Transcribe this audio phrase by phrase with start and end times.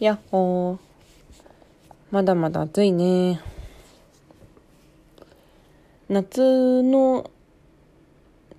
[0.00, 0.78] やっほー。
[2.12, 3.40] まだまだ暑いね。
[6.08, 7.28] 夏の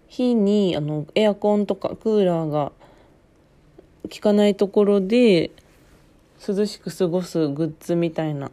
[0.09, 2.73] 日にあのエアコンとかクーラーが
[4.11, 5.51] 効かないところで
[6.45, 8.51] 涼しく過ごすグッズみたいな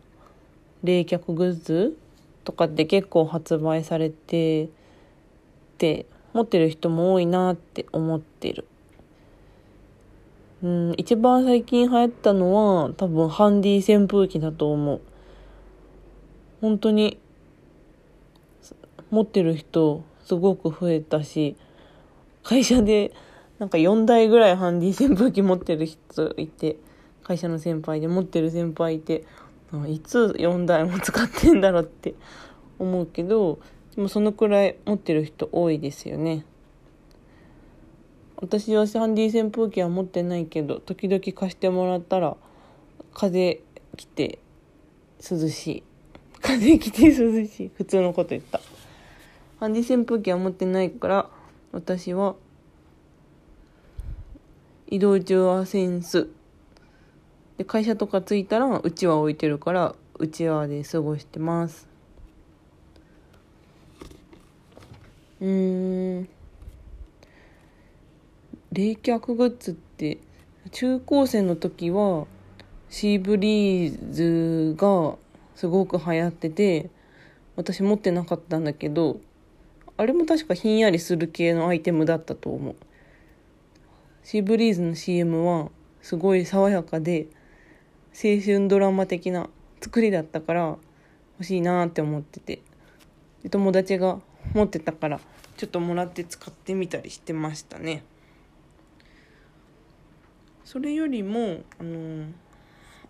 [0.85, 1.99] 冷却グッズ
[2.45, 4.69] とかって結構発売されて
[5.79, 8.65] て持ってる人も多いなって思ってる。
[10.63, 15.01] うん、一番最近流行ったのは多分ハンディ扇風機だと思う。
[16.61, 17.19] 本当に
[19.11, 21.57] 持ってる人すごく増えたし、
[22.43, 23.13] 会社で
[23.59, 26.77] なんか4台ぐらいハンディ扇風機持ってる人いて、
[27.23, 29.25] 会社の先輩で持ってる先輩いて、
[29.89, 32.15] いつ4台も使ってんだろうって
[32.79, 33.59] 思うけど、
[33.95, 36.45] でもそのくらい持ってる人多いですよね。
[38.37, 42.37] 私はハンディ扇風機は持ってないけど時々貸してもらったら
[43.15, 43.61] 風
[43.97, 44.39] 来て
[45.19, 45.83] 涼しい。
[46.43, 47.71] 風来て涼しい。
[47.75, 48.61] 普通のこと言った。
[49.59, 51.31] ハンディ扇風機は持ってないから
[51.73, 52.37] 私は
[54.89, 56.29] 移動中はセンス
[57.57, 61.89] で会社とか着いたらうちわ置いてるからうちわで過ごしてます。
[65.41, 66.29] うん。
[68.77, 70.19] 冷却グッズって
[70.71, 72.27] 中高生の時は
[72.91, 75.17] シーブリーズが
[75.55, 76.91] すごく流行ってて
[77.57, 79.19] 私持ってなかったんだけど
[79.97, 82.77] あれも確かひんやりする系のアイテムだったと思う
[84.23, 85.71] シーブリーズの CM は
[86.03, 87.29] すごい爽やかで
[88.13, 89.49] 青春ドラマ的な
[89.81, 90.77] 作りだったから
[91.39, 92.61] 欲しいなって思ってて
[93.51, 94.21] 友達が
[94.53, 95.19] 持ってたから
[95.57, 98.03] ちょっともらって使ってみたりしてましたね。
[100.67, 102.27] それよりもあの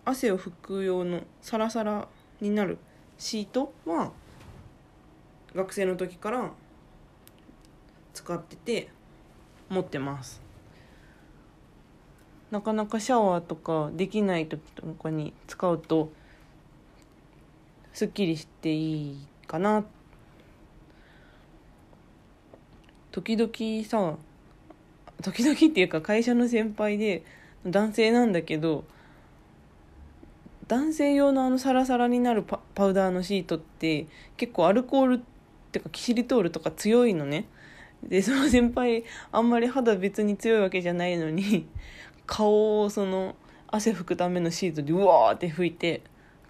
[0.05, 2.07] 汗を拭く用のサラサラ
[2.39, 2.77] になる
[3.17, 4.11] シートは
[5.55, 6.51] 学生の時から
[8.13, 8.89] 使ってて
[9.69, 10.39] 持ってます。
[12.51, 16.11] なかなかシャワーとかできない時とかに使うと
[17.91, 19.83] すっきりしていいかな。
[23.11, 23.49] 時々
[23.83, 24.15] さ
[25.23, 27.23] 時々っていうか会社の先輩で
[27.65, 28.85] 男性なんだけど
[30.67, 35.19] 男性用のあのサラサラになるパウダーのシートって結構アルコールっ
[35.71, 37.45] ていうかキシリトールとか強いのね。
[38.03, 41.67] でその先輩あんまり肌別に強いわけじゃないのに
[42.25, 43.35] 顔をその
[43.67, 46.03] 汗拭くためのシートでうわーって拭いて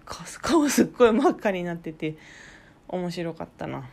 [0.04, 2.16] 顔すっごい真っ赤になってて
[2.88, 3.88] 面白かったな。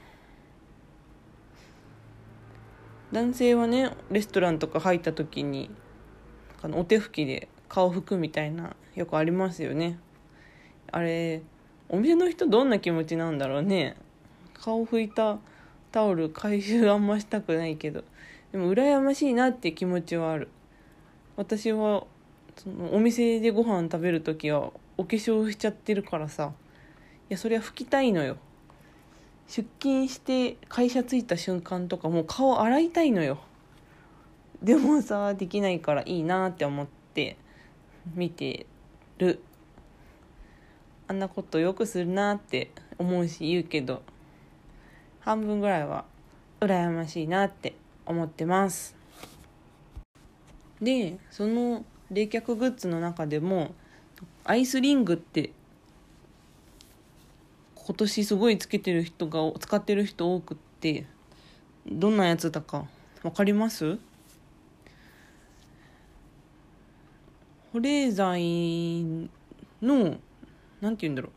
[3.12, 5.70] 男性はねレストランとか入った時に
[6.66, 10.00] あのお手拭きで顔拭くみたいなよくありますよね。
[10.92, 11.44] あれ
[11.90, 13.96] お店の人どんな気持ちなんだろうね。
[14.56, 15.38] 顔拭いた
[15.92, 18.04] タオル回収あんましたくないけど。
[18.52, 20.50] でも羨ましいなって気持ちはある。
[21.36, 22.06] 私は
[22.56, 26.52] そのお店でご飯食べる時はお化粧しちゃってるからさ。
[27.30, 28.38] いやそりゃ拭きたいのよ。
[29.48, 33.38] 出勤して会社着いた瞬間とかもう顔洗いたいのよ。
[34.66, 37.38] でもさできないからいいなって思って
[38.16, 38.66] 見て
[39.20, 39.40] る。
[41.08, 44.02] あんなことよくするなって思うし言うけど
[45.20, 46.06] 半分ぐらいは
[46.62, 47.76] 羨ましいなって
[48.08, 48.96] 思ってます。
[50.82, 53.76] でその冷却グッズの中でも
[54.46, 55.52] アイスリングって
[57.76, 61.06] 今年すごいつけてる人が使ってる人多くって
[61.86, 62.88] どんなやつだか
[63.22, 64.00] 分かります？
[67.76, 69.30] 保冷剤
[69.82, 70.16] の
[70.80, 71.30] 何て言うんだろ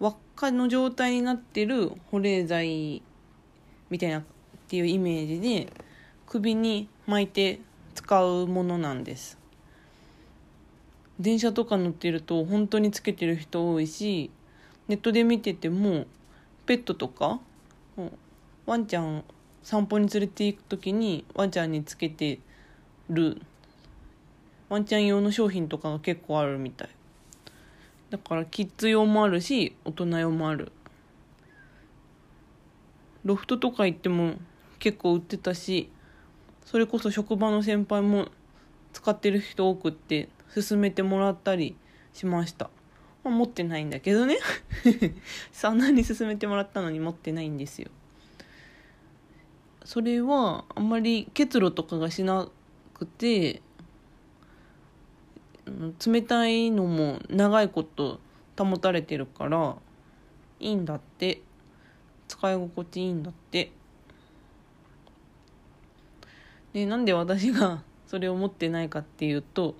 [0.00, 3.00] う輪っかの状態になってる保冷剤
[3.88, 4.22] みたいなっ
[4.66, 5.72] ていうイメージで
[6.26, 7.60] 首に巻いて
[7.94, 9.38] 使うものなんです。
[11.20, 14.32] 電車とか乗ってると本当につけてる人多いし
[14.88, 16.06] ネットで見てても
[16.66, 17.38] ペットとか
[18.66, 19.22] ワンちゃん
[19.62, 22.40] 散歩に連れて行く時にワンちゃんにつけて
[23.08, 23.40] る
[24.68, 26.88] ワンちゃん用の商品とかが結構あるみたい。
[28.10, 30.72] だからキッズ用もあるし大人用もある。
[33.24, 34.34] ロフトとか行っても
[34.78, 35.90] 結構売ってたし
[36.64, 38.28] それこそ職場の先輩も
[38.92, 41.76] 使ってる人多くって勧めてもらったり
[42.12, 42.70] しました、
[43.24, 44.38] まあ、持ってないんだけどね。
[45.52, 47.88] そんなに勧めてもらったのに持ってないんですよ。
[49.84, 52.48] それはあんまり結露とかがしな
[52.94, 53.62] くて
[56.06, 58.20] 冷たいのも長いこと
[58.58, 59.76] 保たれてるから
[60.60, 61.42] いいんだって。
[62.28, 63.72] 使い心地いいんだって。
[66.74, 69.74] でなんで私が それを持ってないかっていうと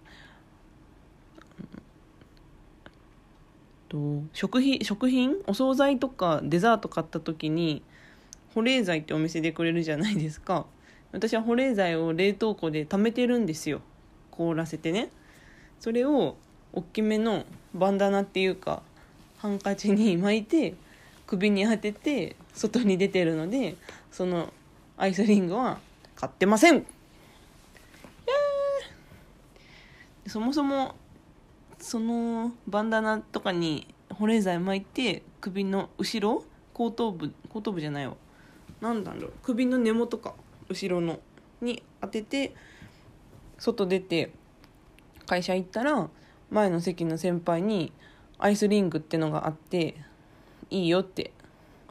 [3.89, 5.37] と食品食品？
[5.47, 7.83] お惣菜とかデザート買った時に
[8.55, 10.67] 保冷剤ってお店でくれるじゃないですか。
[11.13, 13.81] 私は保冷剤を冷凍庫で貯めてるんですよ。
[14.31, 15.11] 凍らせてね。
[15.81, 16.37] それを
[16.73, 17.45] 大きめの
[17.75, 18.83] バンダナっていうか
[19.39, 20.75] ハンカチに巻いて
[21.27, 23.77] 首に当てて外に出てるので
[24.11, 24.53] その
[24.97, 25.79] アイスリングは
[26.17, 26.85] 買ってません。
[30.27, 30.95] そもそも
[31.79, 38.15] そのバンダナとかに保冷剤巻いて首の後ろ後頭部後頭部じゃないわ。
[38.81, 39.33] 何だろう。
[39.43, 40.35] 首の根元か
[40.69, 41.21] 後ろの
[41.63, 42.55] に当てて
[43.59, 44.33] 外出て
[45.29, 46.09] 会社行ったら
[46.51, 47.93] 前の席の先輩に
[48.39, 49.95] アイスリングってのがあって
[50.71, 51.33] いいよって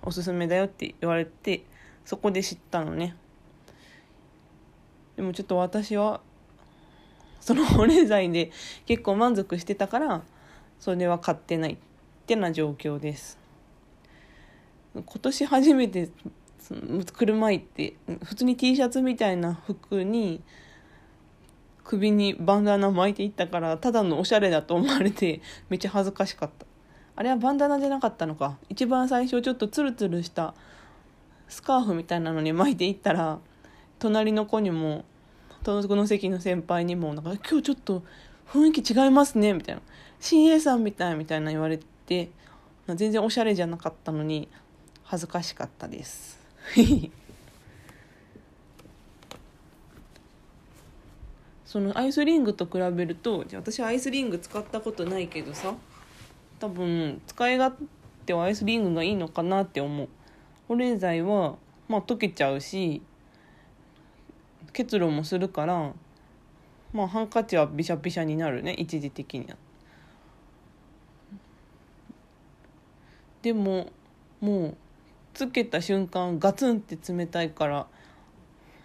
[0.02, 1.64] おすすめだよって言われて
[2.04, 3.16] そこで知ったのね。
[5.16, 6.22] でもちょっと私は
[7.40, 8.52] その保冷剤で
[8.86, 10.22] 結構満足してたから
[10.80, 11.78] それは買ってないっ
[12.26, 13.38] てな状況です。
[14.94, 16.10] 今年初めて
[17.14, 20.42] 車行って普通に T シャツみたいな服に
[21.88, 26.66] 首にバンダナ巻いていったからただのおしゃれだと思われてめっちゃ恥ずかしかった。
[27.16, 28.58] あれはバンダナじゃなかったのか。
[28.70, 30.54] 一番最初ちょっとツルツルした
[31.48, 33.40] スカーフみたいなのに巻いていったら
[34.00, 35.06] 隣の子にも
[35.64, 38.04] この席の先輩にもなんか「今日ちょっと
[38.50, 39.82] 雰囲気違いますね」みたいな
[40.20, 42.30] 「CA さんみたい」みたいな言われて
[42.88, 44.50] 全然おしゃれじゃなかったのに
[45.04, 46.40] 恥ずかしかったです。
[51.68, 55.76] そのアイスリングと比べるとじゃあ私アイスリング使ったことないけどさ
[56.60, 57.76] 多分使い勝
[58.26, 60.08] 手はアイスリングがいいのかなって思う。
[60.70, 61.58] 保冷剤は
[61.90, 63.02] まあ溶けちゃうし
[64.72, 65.92] 結露もするから
[66.94, 69.58] まあハンカチはビシャビシャになるね一時的には。
[73.42, 73.92] でも
[74.40, 74.78] もう
[75.34, 77.88] つけた瞬間ガツンって冷たいから、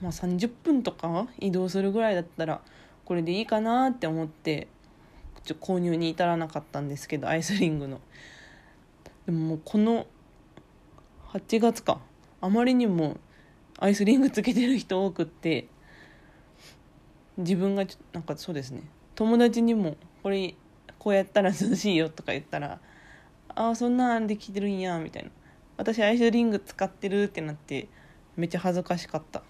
[0.02, 2.60] まあ、30分とか移動するぐらいだったら
[3.04, 4.66] これでいいかなって思って
[5.44, 8.00] ちょ購入に至らなかったんですけどアイスリングの。
[9.26, 10.06] でももうこの
[11.28, 12.00] 8月か
[12.40, 13.16] あまりにも
[13.78, 15.68] アイスリングつけてる人多くって
[17.36, 18.82] 自分がなんかそうですね。
[19.14, 20.54] 友達にもこれ
[20.98, 22.80] こうやったら涼しいよとか言ったら
[23.48, 25.30] ああそんなんできてるんやみたいな。
[25.76, 27.88] 私アイスリング使ってるってなって
[28.36, 29.42] めっちゃ恥ずかしかった。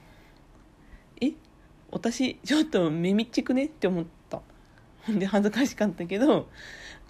[1.22, 1.32] え？
[1.90, 4.40] 私ちょっと目みっちくねって思った。
[5.06, 6.48] ほんで恥ずかしかったけど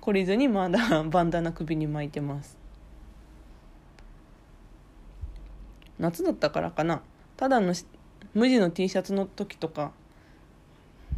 [0.01, 2.57] 懲りずにまだバンダナ首に巻いてます。
[5.99, 7.03] 夏だったからかな。
[7.37, 7.75] ただの
[8.35, 9.93] 無地の T シャツの時とか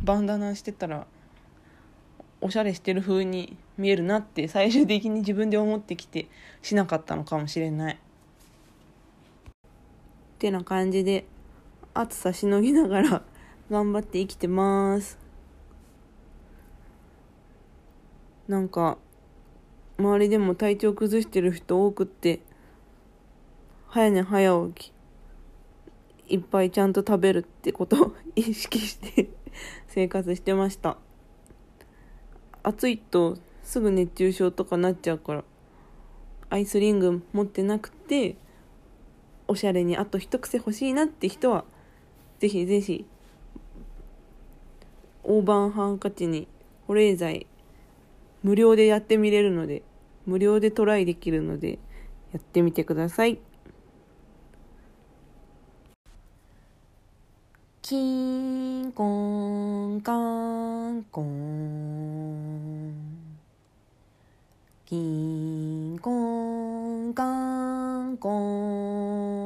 [0.02, 1.06] バンダナしてたら
[2.41, 6.26] おしゃれしてる風に見えるなって最終的に自分で思ってきて
[6.61, 7.94] しなかったのかもしれない。
[7.94, 7.99] っ
[10.38, 11.25] てな感じで
[11.96, 13.23] 暑さしのぎながら
[13.70, 15.17] 頑張って生きてます。
[18.49, 18.99] なんか
[19.96, 22.41] 周りでも体調崩してる人多くって
[23.86, 29.31] 早寝早起きいっぱいちゃんと食べるってことを 意識して
[29.86, 30.98] 生活してました
[32.65, 35.44] 暑いとすぐ熱中症とかなっちゃうから
[36.51, 38.36] アイスリング持ってなくて
[39.46, 41.65] おしゃれにあと一癖欲しいなって人は
[42.44, 43.06] ぜひぜひ
[45.22, 46.46] 大判ハンカチに
[46.86, 47.46] 保冷剤
[48.43, 49.82] 無料でやってみれるので
[50.27, 51.79] 無料でトライできるので
[52.34, 53.39] やってみてください。
[57.81, 57.96] キ
[58.82, 59.06] ンコ
[59.86, 62.93] ンカンコン
[64.84, 68.31] キンコンカンコ
[69.41, 69.44] ン